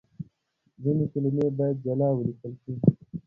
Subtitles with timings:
[0.81, 2.73] ځينې کلمې بايد جلا وليکل شي.